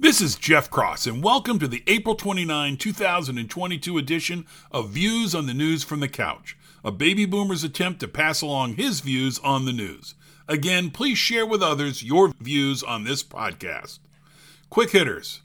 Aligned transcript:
This 0.00 0.20
is 0.20 0.36
Jeff 0.36 0.70
Cross, 0.70 1.08
and 1.08 1.24
welcome 1.24 1.58
to 1.58 1.66
the 1.66 1.82
April 1.88 2.14
29, 2.14 2.76
2022 2.76 3.98
edition 3.98 4.46
of 4.70 4.90
Views 4.90 5.34
on 5.34 5.46
the 5.46 5.54
News 5.54 5.82
from 5.82 5.98
the 5.98 6.06
Couch, 6.06 6.56
a 6.84 6.92
baby 6.92 7.26
boomer's 7.26 7.64
attempt 7.64 7.98
to 7.98 8.06
pass 8.06 8.40
along 8.40 8.74
his 8.74 9.00
views 9.00 9.40
on 9.40 9.64
the 9.64 9.72
news. 9.72 10.14
Again, 10.46 10.92
please 10.92 11.18
share 11.18 11.44
with 11.44 11.64
others 11.64 12.04
your 12.04 12.32
views 12.40 12.84
on 12.84 13.02
this 13.02 13.24
podcast. 13.24 13.98
Quick 14.70 14.92
hitters. 14.92 15.40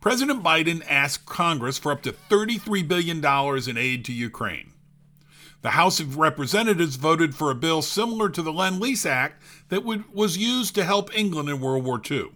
President 0.00 0.42
Biden 0.42 0.84
asked 0.88 1.24
Congress 1.26 1.78
for 1.78 1.92
up 1.92 2.02
to 2.02 2.12
$33 2.12 2.88
billion 2.88 3.24
in 3.70 3.78
aid 3.78 4.04
to 4.06 4.12
Ukraine. 4.12 4.72
The 5.60 5.70
House 5.70 6.00
of 6.00 6.18
Representatives 6.18 6.96
voted 6.96 7.36
for 7.36 7.52
a 7.52 7.54
bill 7.54 7.82
similar 7.82 8.28
to 8.30 8.42
the 8.42 8.52
Lend 8.52 8.80
Lease 8.80 9.06
Act 9.06 9.40
that 9.68 9.84
would, 9.84 10.12
was 10.12 10.36
used 10.36 10.74
to 10.74 10.82
help 10.82 11.16
England 11.16 11.48
in 11.48 11.60
World 11.60 11.84
War 11.84 12.02
II. 12.10 12.30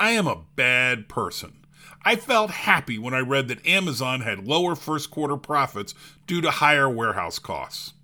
I 0.00 0.10
am 0.10 0.26
a 0.26 0.44
bad 0.54 1.08
person. 1.08 1.66
I 2.04 2.14
felt 2.16 2.50
happy 2.50 2.98
when 2.98 3.14
I 3.14 3.18
read 3.18 3.48
that 3.48 3.66
Amazon 3.66 4.20
had 4.20 4.46
lower 4.46 4.76
first 4.76 5.10
quarter 5.10 5.36
profits 5.36 5.94
due 6.26 6.40
to 6.40 6.50
higher 6.50 6.88
warehouse 6.88 7.38
costs. 7.38 7.94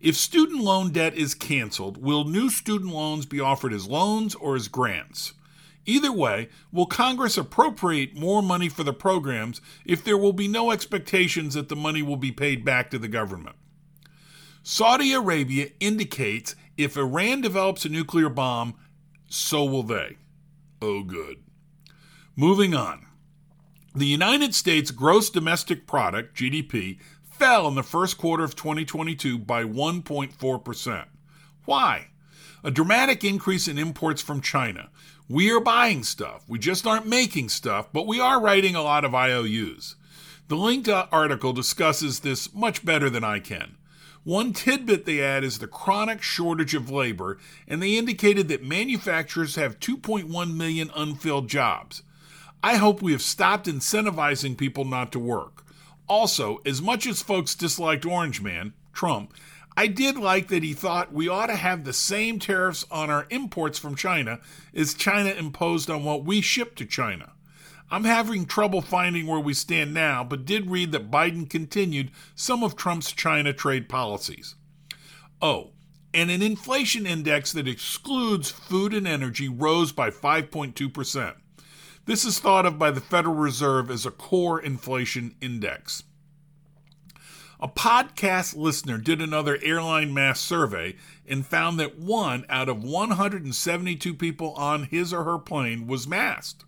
If 0.00 0.16
student 0.16 0.60
loan 0.60 0.90
debt 0.90 1.14
is 1.14 1.34
canceled, 1.34 1.96
will 2.02 2.24
new 2.24 2.50
student 2.50 2.92
loans 2.92 3.24
be 3.24 3.40
offered 3.40 3.72
as 3.72 3.86
loans 3.86 4.34
or 4.34 4.54
as 4.56 4.68
grants? 4.68 5.32
Either 5.86 6.12
way, 6.12 6.48
will 6.70 6.86
Congress 6.86 7.38
appropriate 7.38 8.14
more 8.14 8.42
money 8.42 8.68
for 8.68 8.84
the 8.84 8.92
programs 8.92 9.60
if 9.84 10.04
there 10.04 10.18
will 10.18 10.32
be 10.32 10.46
no 10.46 10.70
expectations 10.70 11.54
that 11.54 11.68
the 11.68 11.76
money 11.76 12.02
will 12.02 12.16
be 12.16 12.32
paid 12.32 12.64
back 12.64 12.90
to 12.90 12.98
the 12.98 13.08
government? 13.08 13.56
Saudi 14.62 15.12
Arabia 15.12 15.68
indicates 15.80 16.54
if 16.76 16.96
Iran 16.96 17.40
develops 17.40 17.84
a 17.84 17.88
nuclear 17.88 18.28
bomb, 18.28 18.74
so 19.28 19.64
will 19.64 19.82
they. 19.82 20.18
Oh, 20.82 21.04
good. 21.04 21.36
Moving 22.34 22.74
on. 22.74 23.06
The 23.94 24.06
United 24.06 24.52
States 24.52 24.90
gross 24.90 25.30
domestic 25.30 25.86
product, 25.86 26.36
GDP, 26.36 26.98
fell 27.22 27.68
in 27.68 27.76
the 27.76 27.84
first 27.84 28.18
quarter 28.18 28.42
of 28.42 28.56
2022 28.56 29.38
by 29.38 29.62
1.4%. 29.62 31.04
Why? 31.66 32.08
A 32.64 32.72
dramatic 32.72 33.22
increase 33.22 33.68
in 33.68 33.78
imports 33.78 34.22
from 34.22 34.40
China, 34.40 34.90
we 35.28 35.52
are 35.52 35.60
buying 35.60 36.02
stuff. 36.02 36.44
We 36.48 36.58
just 36.58 36.84
aren't 36.84 37.06
making 37.06 37.50
stuff, 37.50 37.92
but 37.92 38.08
we 38.08 38.18
are 38.18 38.40
writing 38.40 38.74
a 38.74 38.82
lot 38.82 39.04
of 39.04 39.14
IOUs. 39.14 39.94
The 40.48 40.56
linked 40.56 40.88
article 40.88 41.52
discusses 41.52 42.20
this 42.20 42.52
much 42.52 42.84
better 42.84 43.08
than 43.08 43.22
I 43.22 43.38
can. 43.38 43.76
One 44.24 44.52
tidbit 44.52 45.04
they 45.04 45.20
add 45.20 45.42
is 45.42 45.58
the 45.58 45.66
chronic 45.66 46.22
shortage 46.22 46.74
of 46.74 46.88
labor, 46.88 47.38
and 47.66 47.82
they 47.82 47.96
indicated 47.96 48.46
that 48.48 48.62
manufacturers 48.62 49.56
have 49.56 49.80
2.1 49.80 50.54
million 50.54 50.92
unfilled 50.94 51.48
jobs. 51.48 52.04
I 52.62 52.76
hope 52.76 53.02
we 53.02 53.10
have 53.10 53.22
stopped 53.22 53.66
incentivizing 53.66 54.56
people 54.56 54.84
not 54.84 55.10
to 55.12 55.18
work. 55.18 55.64
Also, 56.08 56.60
as 56.64 56.80
much 56.80 57.04
as 57.04 57.20
folks 57.20 57.56
disliked 57.56 58.06
Orange 58.06 58.40
Man, 58.40 58.74
Trump, 58.92 59.34
I 59.76 59.88
did 59.88 60.16
like 60.16 60.48
that 60.48 60.62
he 60.62 60.74
thought 60.74 61.12
we 61.12 61.28
ought 61.28 61.46
to 61.46 61.56
have 61.56 61.82
the 61.82 61.92
same 61.92 62.38
tariffs 62.38 62.86
on 62.92 63.10
our 63.10 63.26
imports 63.30 63.78
from 63.78 63.96
China 63.96 64.38
as 64.72 64.94
China 64.94 65.30
imposed 65.30 65.90
on 65.90 66.04
what 66.04 66.24
we 66.24 66.40
ship 66.40 66.76
to 66.76 66.86
China. 66.86 67.32
I'm 67.92 68.04
having 68.04 68.46
trouble 68.46 68.80
finding 68.80 69.26
where 69.26 69.38
we 69.38 69.52
stand 69.52 69.92
now, 69.92 70.24
but 70.24 70.46
did 70.46 70.70
read 70.70 70.92
that 70.92 71.10
Biden 71.10 71.48
continued 71.48 72.10
some 72.34 72.64
of 72.64 72.74
Trump's 72.74 73.12
China 73.12 73.52
trade 73.52 73.86
policies. 73.86 74.54
Oh, 75.42 75.72
and 76.14 76.30
an 76.30 76.40
inflation 76.40 77.06
index 77.06 77.52
that 77.52 77.68
excludes 77.68 78.50
food 78.50 78.94
and 78.94 79.06
energy 79.06 79.46
rose 79.46 79.92
by 79.92 80.08
5.2%. 80.08 81.34
This 82.06 82.24
is 82.24 82.38
thought 82.38 82.64
of 82.64 82.78
by 82.78 82.92
the 82.92 83.00
Federal 83.02 83.34
Reserve 83.34 83.90
as 83.90 84.06
a 84.06 84.10
core 84.10 84.58
inflation 84.58 85.34
index. 85.42 86.02
A 87.60 87.68
podcast 87.68 88.56
listener 88.56 88.96
did 88.96 89.20
another 89.20 89.58
airline 89.62 90.14
mass 90.14 90.40
survey 90.40 90.96
and 91.28 91.44
found 91.44 91.78
that 91.78 91.98
one 91.98 92.46
out 92.48 92.70
of 92.70 92.82
172 92.82 94.14
people 94.14 94.54
on 94.54 94.84
his 94.84 95.12
or 95.12 95.24
her 95.24 95.38
plane 95.38 95.86
was 95.86 96.08
masked. 96.08 96.64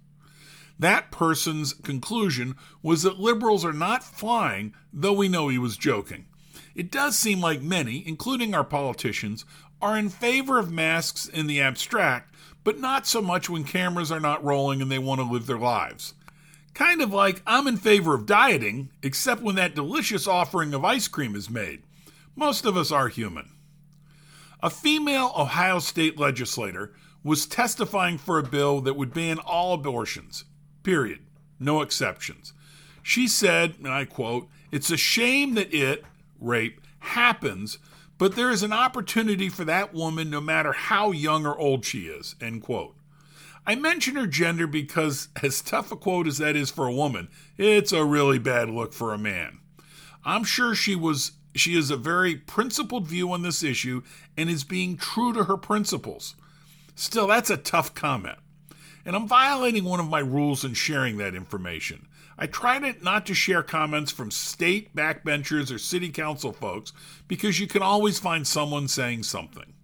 That 0.79 1.11
person's 1.11 1.73
conclusion 1.73 2.57
was 2.83 3.03
that 3.03 3.21
liberals 3.21 3.65
are 3.65 3.73
not 3.73 4.03
flying, 4.03 4.75
though 4.93 5.13
we 5.13 5.29
know 5.29 5.49
he 5.49 5.59
was 5.59 5.77
joking. 5.77 6.27
It 6.75 6.91
does 6.91 7.17
seem 7.17 7.41
like 7.41 7.63
many, 7.63 8.07
including 8.07 8.55
our 8.55 8.65
politicians, 8.65 9.45
are 9.81 9.97
in 9.97 10.09
favor 10.09 10.59
of 10.59 10.73
masks 10.73 11.27
in 11.27 11.47
the 11.47 11.61
abstract, 11.61 12.35
but 12.65 12.81
not 12.81 13.07
so 13.07 13.23
much 13.23 13.49
when 13.49 13.65
cameras 13.65 14.11
are 14.11 14.21
not 14.21 14.43
rolling 14.43 14.83
and 14.83 14.91
they 14.91 14.99
want 14.99 15.21
to 15.21 15.31
live 15.31 15.47
their 15.47 15.59
lives. 15.59 16.15
Kind 16.73 17.01
of 17.01 17.13
like 17.13 17.43
I'm 17.47 17.69
in 17.69 17.77
favor 17.77 18.15
of 18.15 18.27
dieting, 18.27 18.91
except 19.03 19.43
when 19.43 19.55
that 19.55 19.77
delicious 19.77 20.27
offering 20.27 20.75
of 20.75 20.85
ice 20.85 21.07
cream 21.07 21.37
is 21.37 21.49
made. 21.49 21.83
Most 22.35 22.65
of 22.65 22.77
us 22.77 22.91
are 22.91 23.09
human. 23.09 23.51
A 24.61 24.71
female 24.71 25.33
Ohio 25.37 25.79
state 25.79 26.19
legislator 26.19 26.93
was 27.23 27.47
testifying 27.47 28.19
for 28.19 28.39
a 28.39 28.43
bill 28.43 28.81
that 28.81 28.97
would 28.97 29.15
ban 29.15 29.39
all 29.39 29.75
abortions, 29.75 30.45
period, 30.85 31.21
no 31.59 31.81
exceptions. 31.81 32.53
She 33.03 33.27
said, 33.27 33.75
and 33.79 33.89
I 33.89 34.05
quote, 34.05 34.49
It's 34.71 34.91
a 34.91 34.97
shame 34.97 35.55
that 35.55 35.75
it, 35.75 36.05
rape, 36.39 36.81
happens, 37.01 37.79
but 38.17 38.37
there 38.37 38.51
is 38.51 38.63
an 38.63 38.73
opportunity 38.73 39.49
for 39.49 39.65
that 39.65 39.93
woman 39.93 40.31
no 40.31 40.41
matter 40.41 40.73
how 40.73 41.11
young 41.11 41.45
or 41.45 41.59
old 41.59 41.85
she 41.85 42.03
is, 42.03 42.37
end 42.41 42.63
quote. 42.63 42.95
I 43.67 43.75
mention 43.75 44.17
her 44.17 44.27
gender 44.27 44.67
because, 44.67 45.29
as 45.43 45.61
tough 45.61 45.91
a 45.93 45.97
quote 45.97 46.27
as 46.27 46.39
that 46.39 46.57
is 46.57 46.71
for 46.71 46.87
a 46.87 46.93
woman, 46.93 47.29
it's 47.59 47.93
a 47.93 48.05
really 48.05 48.39
bad 48.39 48.71
look 48.71 48.93
for 48.93 49.13
a 49.13 49.19
man. 49.19 49.59
I'm 50.25 50.45
sure 50.45 50.75
she 50.75 50.97
was 50.97 51.33
she 51.55 51.77
has 51.77 51.91
a 51.91 51.97
very 51.97 52.35
principled 52.35 53.07
view 53.07 53.31
on 53.31 53.43
this 53.43 53.63
issue 53.63 54.03
and 54.37 54.51
is 54.51 54.65
being 54.65 54.97
true 54.97 55.33
to 55.33 55.45
her 55.45 55.57
principles. 55.57 56.35
Still, 56.97 57.29
that's 57.29 57.51
a 57.51 57.57
tough 57.57 57.95
comment. 57.95 58.39
And 59.05 59.15
I'm 59.15 59.29
violating 59.29 59.85
one 59.85 60.01
of 60.01 60.09
my 60.09 60.21
rules 60.21 60.65
in 60.65 60.75
sharing 60.75 61.19
that 61.19 61.35
information. 61.35 62.07
I 62.39 62.47
try 62.47 62.79
to, 62.79 63.05
not 63.05 63.27
to 63.27 63.35
share 63.35 63.63
comments 63.63 64.11
from 64.11 64.31
state 64.31 64.95
backbenchers 64.95 65.73
or 65.73 65.79
city 65.79 66.09
council 66.09 66.53
folks 66.53 66.93
because 67.29 67.61
you 67.61 67.67
can 67.67 67.83
always 67.83 68.19
find 68.19 68.47
someone 68.47 68.89
saying 68.89 69.23
something. 69.23 69.75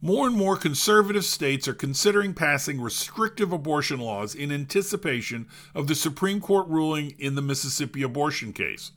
More 0.00 0.28
and 0.28 0.36
more 0.36 0.56
conservative 0.56 1.24
states 1.24 1.66
are 1.66 1.74
considering 1.74 2.32
passing 2.32 2.80
restrictive 2.80 3.50
abortion 3.50 3.98
laws 3.98 4.32
in 4.32 4.52
anticipation 4.52 5.48
of 5.74 5.88
the 5.88 5.96
Supreme 5.96 6.40
Court 6.40 6.68
ruling 6.68 7.16
in 7.18 7.34
the 7.34 7.42
Mississippi 7.42 8.02
abortion 8.02 8.52
case. 8.52 8.92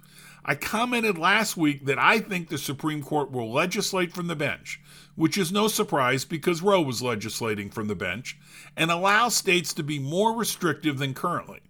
I 0.46 0.54
commented 0.54 1.18
last 1.18 1.58
week 1.58 1.86
that 1.86 1.98
I 1.98 2.20
think 2.20 2.50
the 2.50 2.58
Supreme 2.60 3.02
Court 3.02 3.32
will 3.32 3.52
legislate 3.52 4.14
from 4.14 4.28
the 4.28 4.36
bench, 4.36 4.80
which 5.16 5.40
is 5.40 5.52
no 5.52 5.68
surprise 5.68 6.24
because 6.24 6.62
Roe 6.62 6.82
was 6.82 7.02
legislating 7.02 7.72
from 7.72 7.88
the 7.88 7.96
bench, 7.96 8.38
and 8.78 8.92
allow 8.92 9.30
states 9.30 9.74
to 9.74 9.84
be 9.84 9.98
more 9.98 10.38
restrictive 10.38 11.00
than 11.00 11.16
currently. 11.16 11.62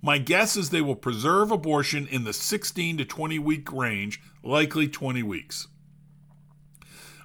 My 0.00 0.16
guess 0.16 0.56
is 0.56 0.70
they 0.70 0.80
will 0.80 0.96
preserve 0.96 1.50
abortion 1.50 2.06
in 2.06 2.24
the 2.24 2.32
16 2.32 2.96
to 2.96 3.04
20 3.04 3.38
week 3.40 3.70
range, 3.70 4.22
likely 4.42 4.88
20 4.88 5.22
weeks. 5.22 5.68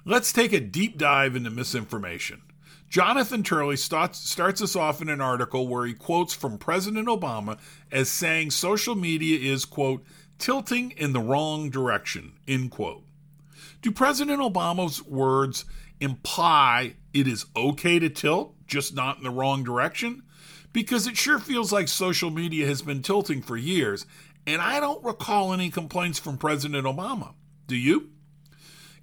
Let's 0.08 0.32
take 0.32 0.52
a 0.52 0.60
deep 0.60 0.98
dive 0.98 1.34
into 1.34 1.50
misinformation. 1.50 2.42
Jonathan 2.88 3.42
Turley 3.42 3.76
starts, 3.76 4.20
starts 4.20 4.62
us 4.62 4.76
off 4.76 5.02
in 5.02 5.08
an 5.08 5.20
article 5.20 5.66
where 5.66 5.84
he 5.84 5.94
quotes 5.94 6.32
from 6.32 6.58
President 6.58 7.08
Obama 7.08 7.58
as 7.90 8.08
saying 8.08 8.52
social 8.52 8.94
media 8.94 9.36
is, 9.36 9.64
quote, 9.64 10.04
tilting 10.38 10.92
in 10.92 11.12
the 11.12 11.18
wrong 11.18 11.70
direction, 11.70 12.34
end 12.46 12.70
quote. 12.70 13.02
Do 13.82 13.90
President 13.90 14.40
Obama's 14.40 15.02
words 15.02 15.64
imply 15.98 16.94
it 17.12 17.26
is 17.26 17.46
okay 17.56 17.98
to 17.98 18.08
tilt, 18.08 18.54
just 18.68 18.94
not 18.94 19.18
in 19.18 19.24
the 19.24 19.30
wrong 19.30 19.64
direction? 19.64 20.22
Because 20.72 21.08
it 21.08 21.16
sure 21.16 21.40
feels 21.40 21.72
like 21.72 21.88
social 21.88 22.30
media 22.30 22.68
has 22.68 22.80
been 22.80 23.02
tilting 23.02 23.42
for 23.42 23.56
years, 23.56 24.06
and 24.46 24.62
I 24.62 24.78
don't 24.78 25.04
recall 25.04 25.52
any 25.52 25.68
complaints 25.68 26.20
from 26.20 26.38
President 26.38 26.86
Obama. 26.86 27.34
Do 27.66 27.74
you? 27.74 28.10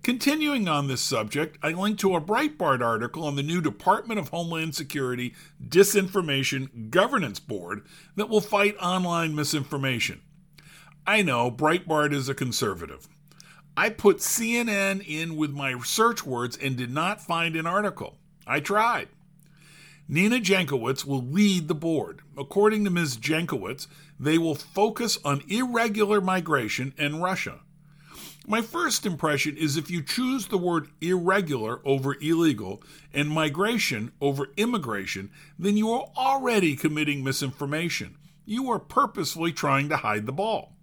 Continuing 0.03 0.67
on 0.67 0.87
this 0.87 0.99
subject, 0.99 1.57
I 1.63 1.71
link 1.71 1.97
to 1.99 2.13
a 2.13 2.19
Breitbart 2.19 2.81
article 2.81 3.23
on 3.23 3.37
the 3.37 3.41
new 3.41 3.61
Department 3.61 4.19
of 4.19 4.27
Homeland 4.27 4.75
Security 4.75 5.33
Disinformation 5.65 6.89
Governance 6.89 7.39
Board 7.39 7.85
that 8.17 8.27
will 8.27 8.41
fight 8.41 8.75
online 8.81 9.33
misinformation. 9.33 10.19
I 11.07 11.21
know 11.21 11.49
Breitbart 11.49 12.11
is 12.11 12.27
a 12.27 12.35
conservative. 12.35 13.07
I 13.77 13.91
put 13.91 14.17
CNN 14.17 15.07
in 15.07 15.37
with 15.37 15.51
my 15.51 15.79
search 15.79 16.25
words 16.25 16.57
and 16.57 16.75
did 16.75 16.91
not 16.91 17.21
find 17.21 17.55
an 17.55 17.65
article. 17.65 18.17
I 18.45 18.59
tried. 18.59 19.07
Nina 20.09 20.41
Jankowicz 20.41 21.05
will 21.05 21.23
lead 21.23 21.69
the 21.69 21.75
board. 21.75 22.23
According 22.37 22.83
to 22.83 22.89
Ms. 22.89 23.15
Jankowicz, 23.15 23.87
they 24.19 24.37
will 24.37 24.53
focus 24.53 25.17
on 25.23 25.43
irregular 25.47 26.19
migration 26.19 26.93
and 26.97 27.23
Russia. 27.23 27.61
My 28.45 28.61
first 28.61 29.05
impression 29.05 29.55
is 29.55 29.77
if 29.77 29.89
you 29.89 30.03
choose 30.03 30.47
the 30.47 30.57
word 30.57 30.89
irregular 30.99 31.79
over 31.85 32.15
illegal 32.19 32.83
and 33.13 33.29
migration 33.29 34.11
over 34.19 34.49
immigration, 34.57 35.31
then 35.57 35.77
you 35.77 35.89
are 35.91 36.09
already 36.17 36.75
committing 36.75 37.23
misinformation. 37.23 38.17
You 38.45 38.69
are 38.69 38.79
purposefully 38.79 39.53
trying 39.53 39.87
to 39.89 39.97
hide 39.97 40.25
the 40.25 40.33
ball. 40.33 40.73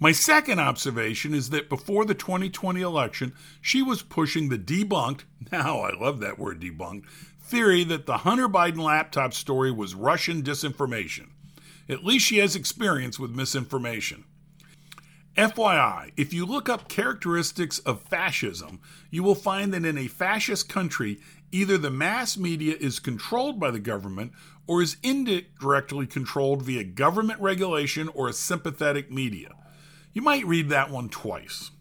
My 0.00 0.10
second 0.10 0.58
observation 0.58 1.32
is 1.32 1.50
that 1.50 1.68
before 1.68 2.04
the 2.04 2.14
2020 2.14 2.80
election, 2.80 3.32
she 3.60 3.80
was 3.80 4.02
pushing 4.02 4.48
the 4.48 4.58
debunked, 4.58 5.20
now 5.52 5.80
I 5.80 5.94
love 5.94 6.18
that 6.18 6.38
word 6.38 6.60
debunked, 6.60 7.04
theory 7.40 7.84
that 7.84 8.06
the 8.06 8.18
Hunter 8.18 8.48
Biden 8.48 8.82
laptop 8.82 9.32
story 9.32 9.70
was 9.70 9.94
Russian 9.94 10.42
disinformation. 10.42 11.28
At 11.88 12.04
least 12.04 12.26
she 12.26 12.38
has 12.38 12.56
experience 12.56 13.20
with 13.20 13.30
misinformation. 13.30 14.24
FYI, 15.36 16.12
if 16.16 16.32
you 16.32 16.46
look 16.46 16.68
up 16.68 16.88
characteristics 16.88 17.80
of 17.80 18.02
fascism, 18.02 18.80
you 19.10 19.24
will 19.24 19.34
find 19.34 19.74
that 19.74 19.84
in 19.84 19.98
a 19.98 20.06
fascist 20.06 20.68
country, 20.68 21.18
either 21.50 21.76
the 21.76 21.90
mass 21.90 22.36
media 22.36 22.76
is 22.78 23.00
controlled 23.00 23.58
by 23.58 23.72
the 23.72 23.80
government 23.80 24.32
or 24.68 24.80
is 24.80 24.96
indirectly 25.02 26.06
controlled 26.06 26.62
via 26.62 26.84
government 26.84 27.40
regulation 27.40 28.08
or 28.14 28.28
a 28.28 28.32
sympathetic 28.32 29.10
media. 29.10 29.50
You 30.12 30.22
might 30.22 30.46
read 30.46 30.68
that 30.68 30.90
one 30.90 31.08
twice. 31.08 31.72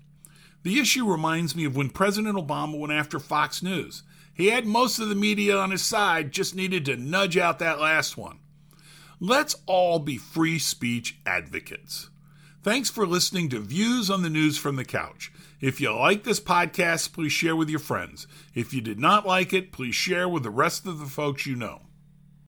The 0.64 0.80
issue 0.80 1.10
reminds 1.10 1.56
me 1.56 1.66
of 1.66 1.76
when 1.76 1.92
President 1.92 2.36
Obama 2.36 2.80
went 2.80 2.94
after 2.94 3.20
Fox 3.20 3.62
News. 3.62 4.02
He 4.34 4.48
had 4.48 4.66
most 4.66 4.98
of 4.98 5.10
the 5.10 5.16
media 5.16 5.56
on 5.58 5.70
his 5.70 5.84
side, 5.84 6.32
just 6.32 6.56
needed 6.56 6.86
to 6.86 6.98
nudge 6.98 7.38
out 7.38 7.60
that 7.60 7.80
last 7.80 8.18
one. 8.18 8.40
Let's 9.20 9.56
all 9.68 10.00
be 10.00 10.18
free 10.18 10.58
speech 10.58 11.20
advocates. 11.24 12.10
Thanks 12.64 12.90
for 12.90 13.06
listening 13.06 13.50
to 13.50 13.60
Views 13.60 14.10
on 14.10 14.22
the 14.22 14.30
News 14.30 14.58
from 14.58 14.78
the 14.78 14.86
Couch. 14.86 15.34
If 15.60 15.82
you 15.82 15.94
like 15.94 16.24
this 16.24 16.40
podcast, 16.40 17.12
please 17.12 17.34
share 17.34 17.58
with 17.58 17.70
your 17.70 17.78
friends. 17.78 18.26
If 18.56 18.74
you 18.74 18.80
did 18.80 18.98
not 18.98 19.28
like 19.28 19.52
it, 19.52 19.74
please 19.74 19.96
share 19.96 20.30
with 20.30 20.44
the 20.44 20.50
rest 20.50 20.88
of 20.88 20.98
the 20.98 21.06
folks 21.06 21.46
you 21.46 21.58
know. 21.58 21.82